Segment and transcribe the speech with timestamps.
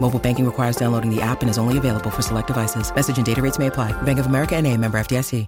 [0.00, 2.92] Mobile banking requires downloading the app and is only available for select devices.
[2.94, 3.92] Message and data rates may apply.
[4.02, 5.46] Bank of America and a member FDIC.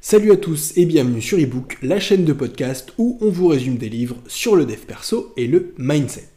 [0.00, 3.78] Salut à tous et bienvenue sur eBook, la chaîne de podcast où on vous résume
[3.78, 6.28] des livres sur le dev perso et le mindset.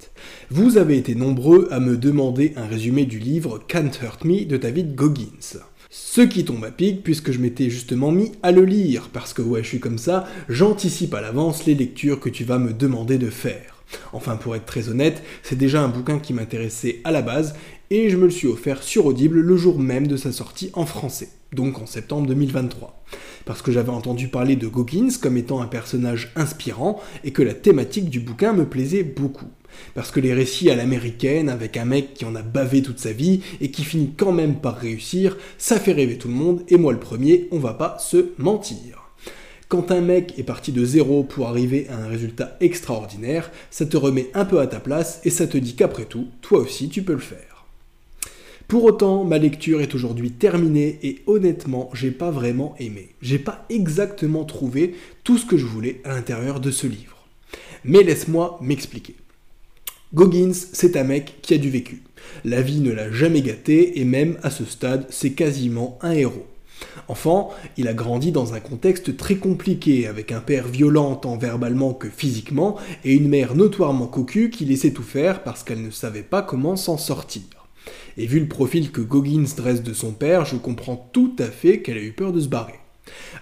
[0.50, 4.58] Vous avez été nombreux à me demander un résumé du livre Can't Hurt Me de
[4.58, 5.60] David Goggins.
[5.92, 9.44] Ce qui tombe à pic puisque je m'étais justement mis à le lire, parce que
[9.44, 13.20] ouais je suis comme ça, j'anticipe à l'avance les lectures que tu vas me demander
[13.20, 13.71] de faire.
[14.14, 17.56] Enfin pour être très honnête, c'est déjà un bouquin qui m'intéressait à la base,
[17.90, 20.86] et je me le suis offert sur Audible le jour même de sa sortie en
[20.86, 23.02] français, donc en septembre 2023
[23.46, 27.54] parce que j'avais entendu parler de Goggins comme étant un personnage inspirant et que la
[27.54, 29.48] thématique du bouquin me plaisait beaucoup.
[29.96, 33.14] Parce que les récits à l'américaine, avec un mec qui en a bavé toute sa
[33.14, 36.78] vie et qui finit quand même par réussir, ça fait rêver tout le monde, et
[36.78, 39.11] moi le premier, on va pas se mentir.
[39.72, 43.96] Quand un mec est parti de zéro pour arriver à un résultat extraordinaire, ça te
[43.96, 47.04] remet un peu à ta place et ça te dit qu'après tout, toi aussi tu
[47.04, 47.66] peux le faire.
[48.68, 53.12] Pour autant, ma lecture est aujourd'hui terminée et honnêtement, j'ai pas vraiment aimé.
[53.22, 57.26] J'ai pas exactement trouvé tout ce que je voulais à l'intérieur de ce livre.
[57.86, 59.16] Mais laisse-moi m'expliquer.
[60.14, 62.02] Goggins, c'est un mec qui a du vécu.
[62.44, 66.46] La vie ne l'a jamais gâté et même à ce stade, c'est quasiment un héros.
[67.08, 71.94] Enfant, il a grandi dans un contexte très compliqué, avec un père violent tant verbalement
[71.94, 76.24] que physiquement, et une mère notoirement cocu qui laissait tout faire parce qu'elle ne savait
[76.24, 77.44] pas comment s'en sortir.
[78.18, 81.82] Et vu le profil que Goggins dresse de son père, je comprends tout à fait
[81.82, 82.80] qu'elle a eu peur de se barrer.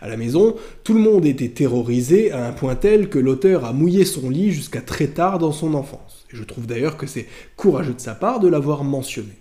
[0.01, 3.73] À la maison, tout le monde était terrorisé à un point tel que l'auteur a
[3.73, 6.25] mouillé son lit jusqu'à très tard dans son enfance.
[6.31, 9.38] Et je trouve d'ailleurs que c'est courageux de sa part de l'avoir mentionné.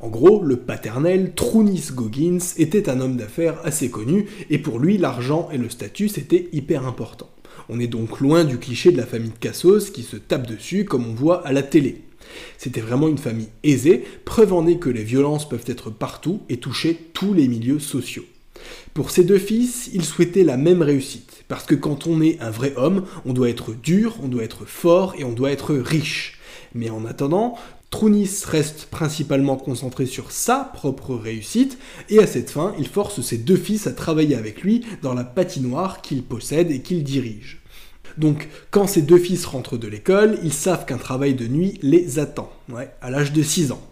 [0.00, 4.96] En gros, le paternel, Trounis Goggins, était un homme d'affaires assez connu, et pour lui,
[4.96, 7.28] l'argent et le statut, c'était hyper important.
[7.68, 10.84] On est donc loin du cliché de la famille de Cassos qui se tape dessus
[10.84, 12.02] comme on voit à la télé.
[12.58, 16.58] C'était vraiment une famille aisée, preuve en est que les violences peuvent être partout et
[16.58, 18.24] toucher tous les milieux sociaux.
[18.94, 22.50] Pour ses deux fils, il souhaitait la même réussite, parce que quand on est un
[22.50, 26.38] vrai homme, on doit être dur, on doit être fort et on doit être riche.
[26.74, 27.56] Mais en attendant,
[27.90, 31.78] Trounis reste principalement concentré sur sa propre réussite,
[32.10, 35.24] et à cette fin, il force ses deux fils à travailler avec lui dans la
[35.24, 37.62] patinoire qu'il possède et qu'il dirige.
[38.18, 42.18] Donc, quand ses deux fils rentrent de l'école, ils savent qu'un travail de nuit les
[42.18, 42.52] attend,
[43.00, 43.82] à l'âge de 6 ans.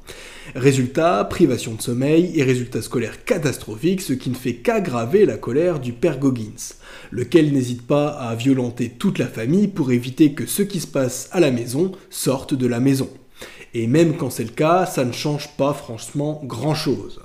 [0.54, 5.80] Résultat, privation de sommeil et résultats scolaires catastrophiques, ce qui ne fait qu'aggraver la colère
[5.80, 6.74] du père Goggins,
[7.10, 11.28] lequel n'hésite pas à violenter toute la famille pour éviter que ce qui se passe
[11.32, 13.08] à la maison sorte de la maison.
[13.74, 17.20] Et même quand c'est le cas, ça ne change pas franchement grand-chose.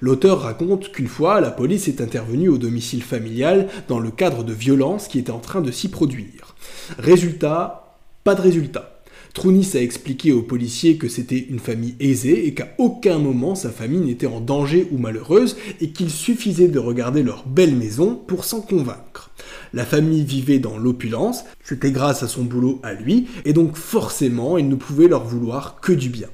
[0.00, 4.52] L'auteur raconte qu'une fois, la police est intervenue au domicile familial dans le cadre de
[4.52, 6.54] violences qui étaient en train de s'y produire.
[6.98, 9.00] Résultat, pas de résultat.
[9.34, 13.70] Trounis a expliqué aux policiers que c'était une famille aisée et qu'à aucun moment sa
[13.70, 18.44] famille n'était en danger ou malheureuse et qu'il suffisait de regarder leur belle maison pour
[18.44, 19.32] s'en convaincre.
[19.74, 24.56] La famille vivait dans l'opulence, c'était grâce à son boulot à lui, et donc forcément
[24.56, 26.28] il ne pouvait leur vouloir que du bien.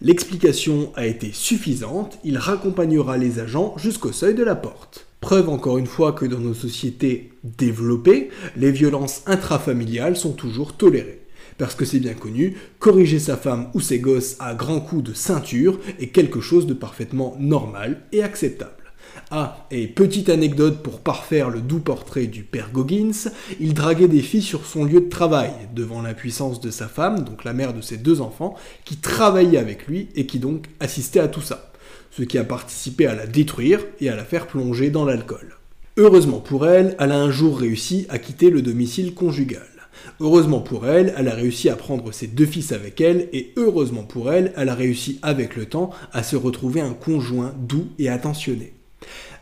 [0.00, 5.06] L'explication a été suffisante, il raccompagnera les agents jusqu'au seuil de la porte.
[5.20, 11.22] Preuve encore une fois que dans nos sociétés développées, les violences intrafamiliales sont toujours tolérées.
[11.58, 15.12] Parce que c'est bien connu, corriger sa femme ou ses gosses à grands coups de
[15.12, 18.81] ceinture est quelque chose de parfaitement normal et acceptable.
[19.30, 24.20] Ah, et petite anecdote pour parfaire le doux portrait du père Goggins, il draguait des
[24.20, 27.80] filles sur son lieu de travail, devant l'impuissance de sa femme, donc la mère de
[27.80, 31.72] ses deux enfants, qui travaillait avec lui et qui donc assistait à tout ça.
[32.10, 35.56] Ce qui a participé à la détruire et à la faire plonger dans l'alcool.
[35.96, 39.66] Heureusement pour elle, elle a un jour réussi à quitter le domicile conjugal.
[40.20, 44.02] Heureusement pour elle, elle a réussi à prendre ses deux fils avec elle, et heureusement
[44.02, 48.08] pour elle, elle a réussi avec le temps à se retrouver un conjoint doux et
[48.08, 48.74] attentionné.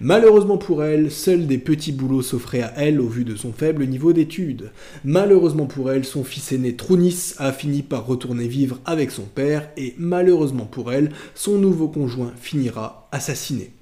[0.00, 3.86] Malheureusement pour elle, seuls des petits boulots s'offraient à elle au vu de son faible
[3.86, 4.70] niveau d'études.
[5.04, 9.68] Malheureusement pour elle, son fils aîné Trounis a fini par retourner vivre avec son père
[9.76, 13.72] et malheureusement pour elle, son nouveau conjoint finira assassiné.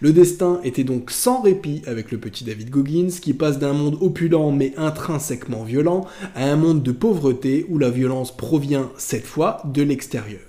[0.00, 3.98] Le destin était donc sans répit avec le petit David Goggins qui passe d'un monde
[4.00, 9.60] opulent mais intrinsèquement violent à un monde de pauvreté où la violence provient cette fois
[9.64, 10.47] de l'extérieur.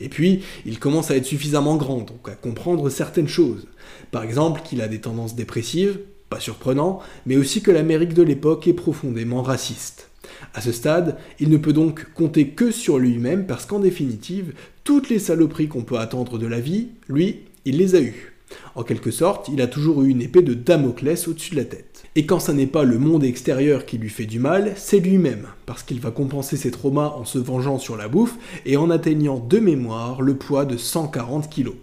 [0.00, 3.66] Et puis, il commence à être suffisamment grand, donc à comprendre certaines choses.
[4.10, 5.98] Par exemple, qu'il a des tendances dépressives,
[6.28, 10.08] pas surprenant, mais aussi que l'Amérique de l'époque est profondément raciste.
[10.54, 15.08] À ce stade, il ne peut donc compter que sur lui-même parce qu'en définitive, toutes
[15.08, 18.34] les saloperies qu'on peut attendre de la vie, lui, il les a eues.
[18.74, 21.91] En quelque sorte, il a toujours eu une épée de Damoclès au-dessus de la tête.
[22.14, 25.46] Et quand ça n'est pas le monde extérieur qui lui fait du mal, c'est lui-même,
[25.64, 28.36] parce qu'il va compenser ses traumas en se vengeant sur la bouffe
[28.66, 31.76] et en atteignant de mémoire le poids de 140 kilos.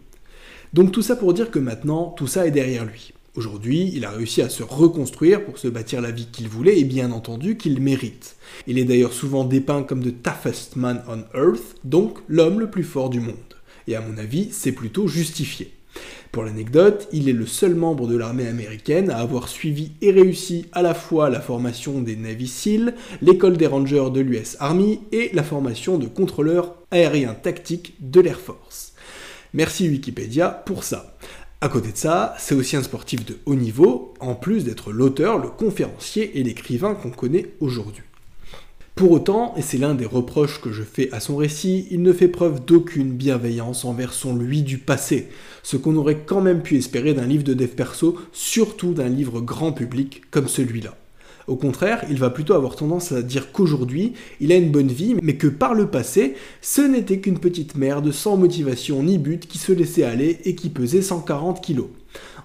[0.71, 3.13] Donc tout ça pour dire que maintenant, tout ça est derrière lui.
[3.33, 6.83] Aujourd'hui, il a réussi à se reconstruire pour se bâtir la vie qu'il voulait et
[6.83, 8.35] bien entendu qu'il mérite.
[8.67, 12.83] Il est d'ailleurs souvent dépeint comme the toughest man on earth, donc l'homme le plus
[12.83, 13.35] fort du monde.
[13.87, 15.71] Et à mon avis, c'est plutôt justifié.
[16.31, 20.67] Pour l'anecdote, il est le seul membre de l'armée américaine à avoir suivi et réussi
[20.73, 22.79] à la fois la formation des Navy
[23.23, 28.39] l'école des Rangers de l'US Army et la formation de contrôleur aérien tactique de l'Air
[28.39, 28.93] Force.
[29.55, 31.17] Merci Wikipédia pour ça.
[31.61, 35.39] À côté de ça, c'est aussi un sportif de haut niveau, en plus d'être l'auteur,
[35.39, 38.03] le conférencier et l'écrivain qu'on connaît aujourd'hui.
[38.99, 42.11] Pour autant, et c'est l'un des reproches que je fais à son récit, il ne
[42.11, 45.29] fait preuve d'aucune bienveillance envers son lui du passé,
[45.63, 49.39] ce qu'on aurait quand même pu espérer d'un livre de dev perso, surtout d'un livre
[49.39, 50.97] grand public comme celui-là.
[51.47, 55.15] Au contraire, il va plutôt avoir tendance à dire qu'aujourd'hui, il a une bonne vie,
[55.23, 59.59] mais que par le passé, ce n'était qu'une petite merde sans motivation ni but qui
[59.59, 61.87] se laissait aller et qui pesait 140 kilos.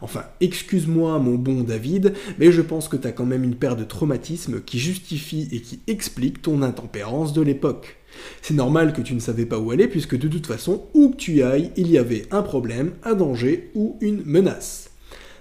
[0.00, 3.84] Enfin, excuse-moi mon bon David, mais je pense que t'as quand même une paire de
[3.84, 7.96] traumatismes qui justifient et qui expliquent ton intempérance de l'époque.
[8.42, 11.16] C'est normal que tu ne savais pas où aller puisque de toute façon, où que
[11.16, 14.90] tu ailles, il y avait un problème, un danger ou une menace.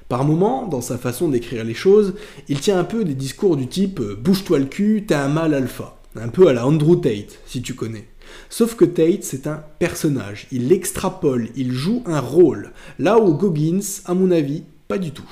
[0.09, 2.15] Par moments, dans sa façon d'écrire les choses,
[2.49, 5.53] il tient un peu des discours du type euh, bouge-toi le cul, t'as un mal
[5.53, 5.97] alpha.
[6.15, 8.07] Un peu à la Andrew Tate, si tu connais.
[8.49, 14.01] Sauf que Tate, c'est un personnage, il extrapole, il joue un rôle, là où Goggins,
[14.05, 15.29] à mon avis, pas du tout.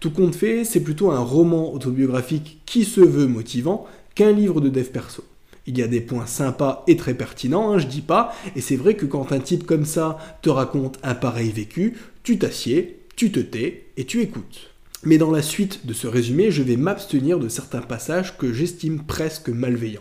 [0.00, 4.68] Tout compte fait, c'est plutôt un roman autobiographique qui se veut motivant qu'un livre de
[4.68, 5.24] dev perso.
[5.66, 8.76] Il y a des points sympas et très pertinents, hein, je dis pas, et c'est
[8.76, 13.32] vrai que quand un type comme ça te raconte un pareil vécu, tu t'assieds, tu
[13.32, 14.70] te tais et tu écoutes.
[15.02, 19.02] Mais dans la suite de ce résumé, je vais m'abstenir de certains passages que j'estime
[19.02, 20.00] presque malveillants.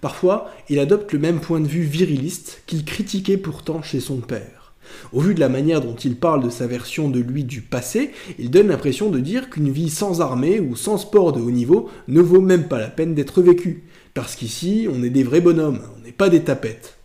[0.00, 4.58] Parfois, il adopte le même point de vue viriliste qu'il critiquait pourtant chez son père.
[5.12, 8.10] Au vu de la manière dont il parle de sa version de lui du passé,
[8.38, 11.90] il donne l'impression de dire qu'une vie sans armée ou sans sport de haut niveau
[12.08, 13.84] ne vaut même pas la peine d'être vécue.
[14.14, 16.98] Parce qu'ici, on est des vrais bonhommes, on n'est pas des tapettes.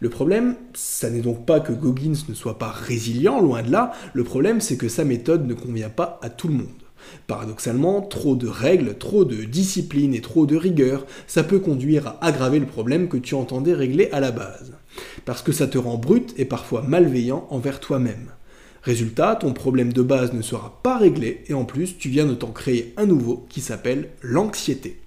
[0.00, 3.92] Le problème, ça n'est donc pas que Goggins ne soit pas résilient, loin de là,
[4.14, 6.81] le problème c'est que sa méthode ne convient pas à tout le monde.
[7.26, 12.26] Paradoxalement, trop de règles, trop de discipline et trop de rigueur, ça peut conduire à
[12.26, 14.72] aggraver le problème que tu entendais régler à la base.
[15.24, 18.32] Parce que ça te rend brut et parfois malveillant envers toi-même.
[18.82, 22.34] Résultat, ton problème de base ne sera pas réglé et en plus tu viens de
[22.34, 24.98] t'en créer un nouveau qui s'appelle l'anxiété.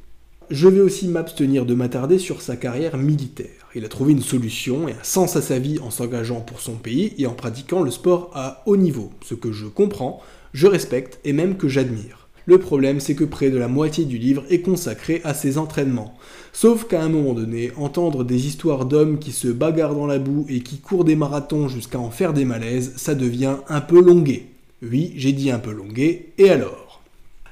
[0.49, 3.67] Je vais aussi m'abstenir de m'attarder sur sa carrière militaire.
[3.73, 6.75] Il a trouvé une solution et un sens à sa vie en s'engageant pour son
[6.75, 10.21] pays et en pratiquant le sport à haut niveau, ce que je comprends,
[10.55, 12.29] je respecte et même que j'admire.
[12.45, 16.17] Le problème, c'est que près de la moitié du livre est consacré à ses entraînements.
[16.53, 20.45] Sauf qu'à un moment donné, entendre des histoires d'hommes qui se bagarrent dans la boue
[20.47, 24.45] et qui courent des marathons jusqu'à en faire des malaises, ça devient un peu longué.
[24.81, 27.01] Oui, j'ai dit un peu longué, et alors?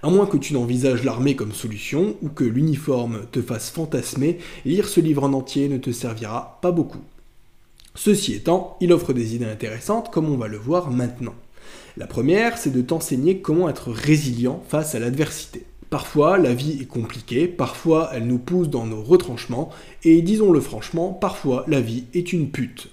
[0.01, 4.87] À moins que tu n'envisages l'armée comme solution, ou que l'uniforme te fasse fantasmer, lire
[4.87, 7.03] ce livre en entier ne te servira pas beaucoup.
[7.95, 11.35] Ceci étant, il offre des idées intéressantes comme on va le voir maintenant.
[11.97, 15.65] La première, c'est de t'enseigner comment être résilient face à l'adversité.
[15.93, 19.69] Parfois, la vie est compliquée, parfois elle nous pousse dans nos retranchements,
[20.03, 22.89] et disons-le franchement, parfois la vie est une pute.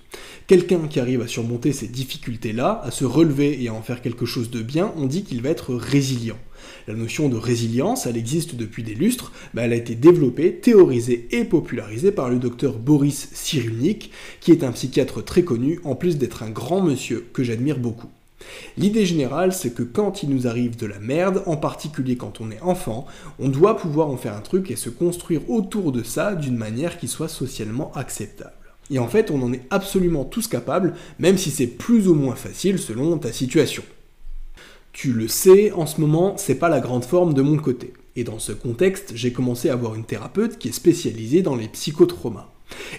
[0.46, 4.26] Quelqu'un qui arrive à surmonter ces difficultés-là, à se relever et à en faire quelque
[4.26, 6.36] chose de bien, on dit qu'il va être résilient.
[6.88, 11.26] La notion de résilience, elle existe depuis des lustres, mais elle a été développée, théorisée
[11.30, 14.10] et popularisée par le docteur Boris Cyrulnik,
[14.40, 18.10] qui est un psychiatre très connu, en plus d'être un grand monsieur que j'admire beaucoup.
[18.76, 22.50] L'idée générale, c'est que quand il nous arrive de la merde, en particulier quand on
[22.50, 23.06] est enfant,
[23.38, 26.98] on doit pouvoir en faire un truc et se construire autour de ça d'une manière
[26.98, 28.52] qui soit socialement acceptable.
[28.90, 32.34] Et en fait, on en est absolument tous capables, même si c'est plus ou moins
[32.34, 33.84] facile selon ta situation.
[34.92, 37.92] Tu le sais, en ce moment, c'est pas la grande forme de mon côté.
[38.16, 41.68] Et dans ce contexte, j'ai commencé à avoir une thérapeute qui est spécialisée dans les
[41.68, 42.50] psychotraumas.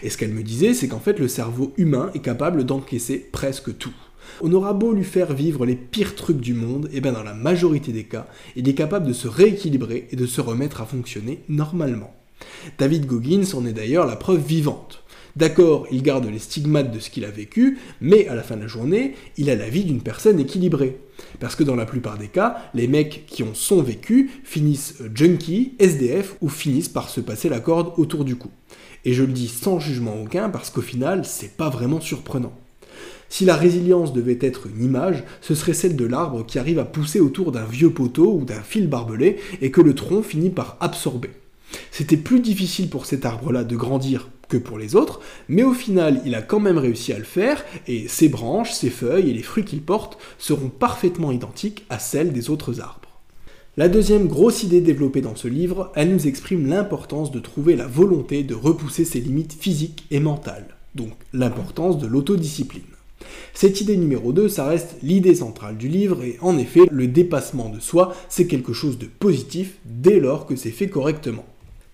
[0.01, 3.77] Et ce qu'elle me disait, c'est qu'en fait, le cerveau humain est capable d'encaisser presque
[3.77, 3.93] tout.
[4.41, 7.33] On aura beau lui faire vivre les pires trucs du monde, et bien dans la
[7.33, 11.43] majorité des cas, il est capable de se rééquilibrer et de se remettre à fonctionner
[11.49, 12.13] normalement.
[12.77, 15.03] David Goggins en est d'ailleurs la preuve vivante.
[15.35, 18.61] D'accord, il garde les stigmates de ce qu'il a vécu, mais à la fin de
[18.61, 20.99] la journée, il a la vie d'une personne équilibrée.
[21.39, 25.73] Parce que dans la plupart des cas, les mecs qui ont son vécu finissent junkie,
[25.79, 28.49] SDF ou finissent par se passer la corde autour du cou.
[29.05, 32.53] Et je le dis sans jugement aucun parce qu'au final, c'est pas vraiment surprenant.
[33.31, 36.85] Si la résilience devait être une image, ce serait celle de l'arbre qui arrive à
[36.85, 40.75] pousser autour d'un vieux poteau ou d'un fil barbelé et que le tronc finit par
[40.81, 41.29] absorber.
[41.91, 46.21] C'était plus difficile pour cet arbre-là de grandir que pour les autres, mais au final,
[46.25, 49.43] il a quand même réussi à le faire, et ses branches, ses feuilles et les
[49.43, 53.21] fruits qu'il porte seront parfaitement identiques à celles des autres arbres.
[53.77, 57.87] La deuxième grosse idée développée dans ce livre, elle nous exprime l'importance de trouver la
[57.87, 62.90] volonté de repousser ses limites physiques et mentales, donc l'importance de l'autodiscipline.
[63.53, 67.69] Cette idée numéro 2, ça reste l'idée centrale du livre, et en effet, le dépassement
[67.69, 71.45] de soi, c'est quelque chose de positif dès lors que c'est fait correctement.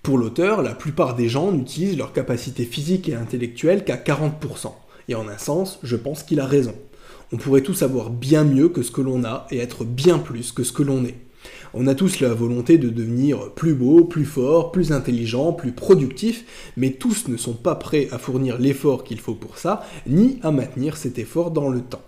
[0.03, 4.71] Pour l'auteur, la plupart des gens n'utilisent leur capacité physique et intellectuelle qu'à 40%.
[5.09, 6.73] Et en un sens, je pense qu'il a raison.
[7.33, 10.53] On pourrait tous avoir bien mieux que ce que l'on a et être bien plus
[10.53, 11.17] que ce que l'on est.
[11.73, 16.45] On a tous la volonté de devenir plus beau, plus fort, plus intelligent, plus productif,
[16.77, 20.51] mais tous ne sont pas prêts à fournir l'effort qu'il faut pour ça, ni à
[20.51, 22.01] maintenir cet effort dans le temps.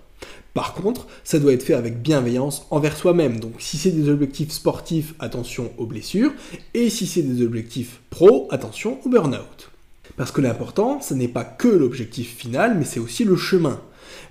[0.54, 3.40] Par contre, ça doit être fait avec bienveillance envers soi-même.
[3.40, 6.34] Donc si c'est des objectifs sportifs, attention aux blessures.
[6.74, 9.72] Et si c'est des objectifs pro, attention au burn-out.
[10.18, 13.80] Parce que l'important, ce n'est pas que l'objectif final, mais c'est aussi le chemin.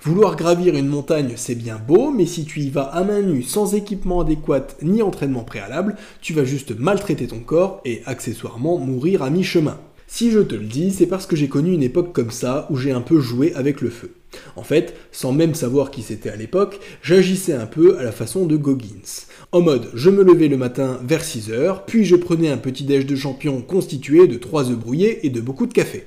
[0.02, 3.42] Vouloir gravir une montagne, c'est bien beau, mais si tu y vas à main nue,
[3.42, 9.22] sans équipement adéquat ni entraînement préalable, tu vas juste maltraiter ton corps et accessoirement mourir
[9.22, 9.78] à mi-chemin.
[10.10, 12.76] Si je te le dis, c'est parce que j'ai connu une époque comme ça où
[12.76, 14.14] j'ai un peu joué avec le feu.
[14.56, 18.46] En fait, sans même savoir qui c'était à l'époque, j'agissais un peu à la façon
[18.46, 19.26] de Goggins.
[19.52, 23.04] En mode, je me levais le matin vers 6h, puis je prenais un petit déj
[23.04, 26.06] de champion constitué de 3 œufs brouillés et de beaucoup de café.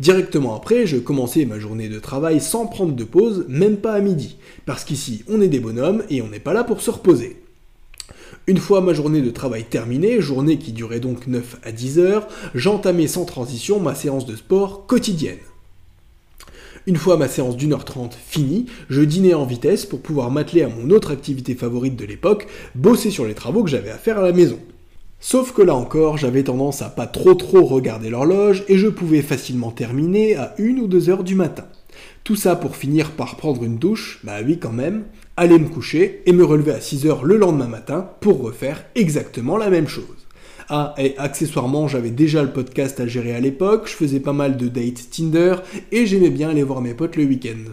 [0.00, 4.00] Directement après, je commençais ma journée de travail sans prendre de pause, même pas à
[4.00, 7.36] midi, parce qu'ici on est des bonhommes et on n'est pas là pour se reposer.
[8.48, 12.26] Une fois ma journée de travail terminée, journée qui durait donc 9 à 10 heures,
[12.54, 15.38] j'entamais sans transition ma séance de sport quotidienne.
[16.88, 20.62] Une fois ma séance d'une heure trente finie, je dînais en vitesse pour pouvoir m'atteler
[20.62, 24.18] à mon autre activité favorite de l'époque, bosser sur les travaux que j'avais à faire
[24.18, 24.58] à la maison.
[25.24, 29.22] Sauf que là encore, j'avais tendance à pas trop trop regarder l'horloge et je pouvais
[29.22, 31.64] facilement terminer à une ou deux heures du matin.
[32.24, 35.04] Tout ça pour finir par prendre une douche, bah oui quand même,
[35.36, 39.56] aller me coucher et me relever à 6 heures le lendemain matin pour refaire exactement
[39.56, 40.21] la même chose.
[40.74, 44.56] Ah, et accessoirement, j'avais déjà le podcast à gérer à l'époque, je faisais pas mal
[44.56, 45.56] de dates Tinder,
[45.90, 47.72] et j'aimais bien aller voir mes potes le week-end.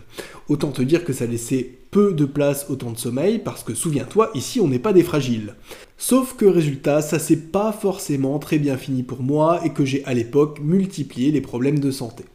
[0.49, 3.73] Autant te dire que ça laissait peu de place au temps de sommeil, parce que
[3.73, 5.55] souviens-toi, ici on n'est pas des fragiles.
[5.97, 10.03] Sauf que résultat, ça s'est pas forcément très bien fini pour moi, et que j'ai
[10.03, 12.25] à l'époque multiplié les problèmes de santé.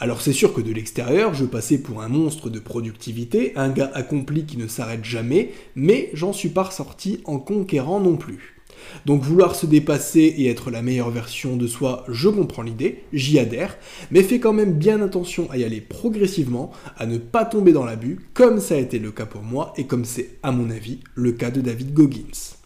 [0.00, 3.92] Alors c'est sûr que de l'extérieur, je passais pour un monstre de productivité, un gars
[3.94, 8.57] accompli qui ne s'arrête jamais, mais j'en suis pas ressorti en conquérant non plus.
[9.06, 13.38] Donc vouloir se dépasser et être la meilleure version de soi, je comprends l'idée, j'y
[13.38, 13.76] adhère,
[14.10, 17.84] mais fais quand même bien attention à y aller progressivement, à ne pas tomber dans
[17.84, 21.00] l'abus, comme ça a été le cas pour moi et comme c'est à mon avis
[21.14, 22.56] le cas de David Goggins.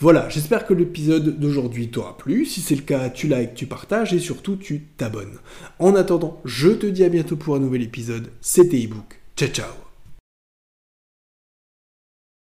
[0.00, 2.46] Voilà, j'espère que l'épisode d'aujourd'hui t'aura plu.
[2.46, 5.38] Si c'est le cas, tu likes, tu partages et surtout tu t'abonnes.
[5.78, 8.28] En attendant, je te dis à bientôt pour un nouvel épisode.
[8.40, 9.20] C'était ebook.
[9.36, 9.89] Ciao ciao